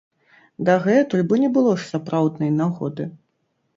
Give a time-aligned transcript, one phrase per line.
[0.69, 3.03] Дагэтуль бо не было ж сапраўднай нагоды.